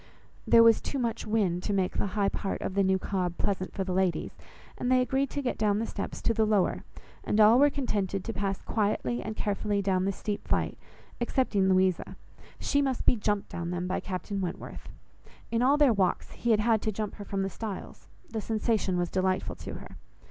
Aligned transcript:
There 0.47 0.63
was 0.63 0.81
too 0.81 0.97
much 0.97 1.27
wind 1.27 1.61
to 1.61 1.73
make 1.73 1.95
the 1.99 2.07
high 2.17 2.29
part 2.29 2.59
of 2.63 2.73
the 2.73 2.81
new 2.83 2.97
Cobb 2.97 3.37
pleasant 3.37 3.71
for 3.71 3.83
the 3.83 3.93
ladies, 3.93 4.31
and 4.75 4.91
they 4.91 4.99
agreed 4.99 5.29
to 5.29 5.43
get 5.43 5.59
down 5.59 5.77
the 5.77 5.85
steps 5.85 6.23
to 6.23 6.33
the 6.33 6.43
lower, 6.43 6.83
and 7.23 7.39
all 7.39 7.59
were 7.59 7.69
contented 7.69 8.23
to 8.23 8.33
pass 8.33 8.63
quietly 8.63 9.21
and 9.21 9.35
carefully 9.37 9.79
down 9.79 10.05
the 10.05 10.11
steep 10.11 10.47
flight, 10.47 10.75
excepting 11.21 11.69
Louisa; 11.69 12.15
she 12.59 12.81
must 12.81 13.05
be 13.05 13.15
jumped 13.15 13.49
down 13.49 13.69
them 13.69 13.85
by 13.85 13.99
Captain 13.99 14.41
Wentworth. 14.41 14.89
In 15.51 15.61
all 15.61 15.77
their 15.77 15.93
walks, 15.93 16.31
he 16.31 16.49
had 16.49 16.61
had 16.61 16.81
to 16.81 16.91
jump 16.91 17.13
her 17.17 17.23
from 17.23 17.43
the 17.43 17.49
stiles; 17.51 18.07
the 18.27 18.41
sensation 18.41 18.97
was 18.97 19.11
delightful 19.11 19.53
to 19.57 19.75
her. 19.75 19.97